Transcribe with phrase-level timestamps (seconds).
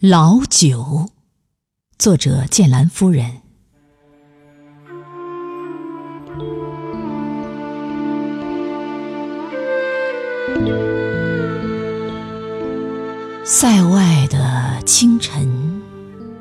[0.00, 1.10] 老酒，
[1.98, 3.42] 作者剑兰夫人。
[13.44, 15.82] 塞外的清晨，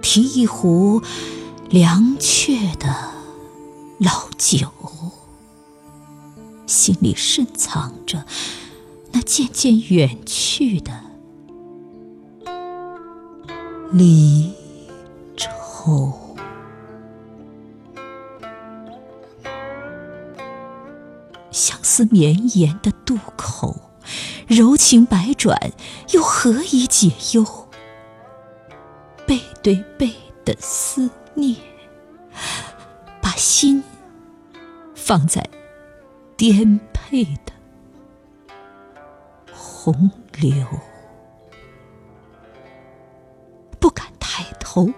[0.04, 1.02] 提一壶
[1.68, 2.96] 凉却的
[3.98, 4.71] 老酒，
[6.68, 8.24] 心里深藏着
[9.14, 11.08] 那渐渐远去的。
[13.94, 14.54] 离
[15.38, 16.36] 愁，
[21.52, 23.75] 相思绵延的渡口，
[24.46, 25.58] 柔情百转，
[26.11, 27.46] 又何以解忧？
[29.25, 30.14] 背对背
[30.44, 31.56] 的思念，
[33.22, 33.81] 把心
[34.94, 35.50] 放在
[36.36, 37.53] 颠沛的
[39.53, 40.66] 洪流。
[44.78, 44.94] 头，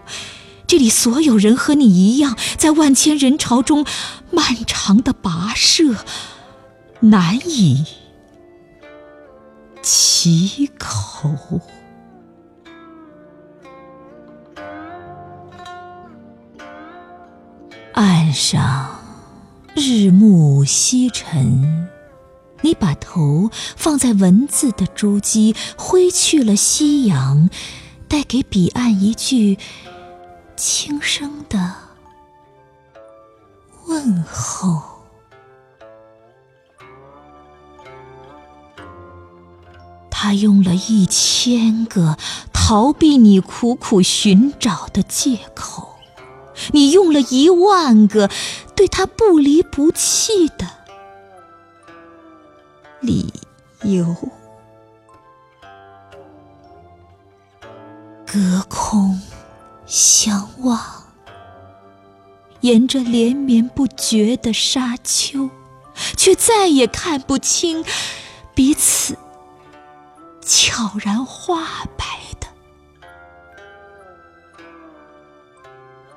[0.68, 3.86] 这里所有人和你一样，在万千人潮中
[4.30, 5.96] 漫长的跋涉，
[7.00, 7.86] 难以
[9.82, 11.62] 启口。
[17.94, 19.00] 岸上
[19.76, 21.88] 日暮西沉，
[22.62, 27.50] 你把头放在文字的珠玑，挥去了夕阳。
[28.10, 29.58] 带给彼岸一句
[30.58, 31.76] 轻声的
[33.86, 34.82] 问候。
[40.10, 42.18] 他用了一千个
[42.52, 45.98] 逃避你苦苦寻找的借口，
[46.74, 48.30] 你用了一万个
[48.76, 50.68] 对他不离不弃的
[53.00, 53.32] 理
[53.84, 54.14] 由。
[58.32, 59.20] 隔空
[59.88, 60.80] 相望，
[62.62, 65.50] 沿着连绵不绝的沙丘，
[66.16, 67.84] 却再也看不清
[68.54, 69.18] 彼此
[70.46, 72.06] 悄然花白
[72.40, 72.48] 的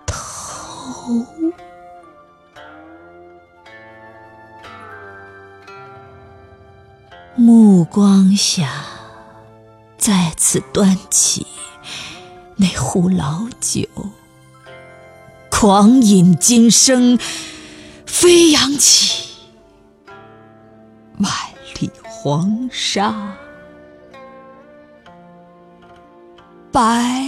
[0.05, 1.27] 头。
[7.35, 8.71] 目光下，
[9.97, 11.47] 再次端起。
[12.57, 13.87] 那壶老酒。
[15.63, 17.17] 狂饮今生
[18.05, 19.29] 飞扬起
[21.21, 21.31] 万
[21.79, 23.33] 里黄沙
[26.73, 27.25] 白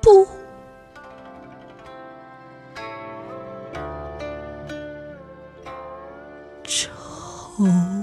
[0.00, 0.26] 不
[6.64, 7.93] 愁。